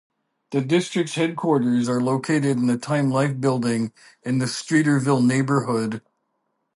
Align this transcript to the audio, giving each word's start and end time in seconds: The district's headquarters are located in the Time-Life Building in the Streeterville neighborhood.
The 0.49 0.61
district's 0.61 1.13
headquarters 1.13 1.87
are 1.87 2.01
located 2.01 2.43
in 2.57 2.65
the 2.65 2.75
Time-Life 2.79 3.39
Building 3.39 3.93
in 4.23 4.39
the 4.39 4.47
Streeterville 4.47 5.23
neighborhood. 5.23 6.01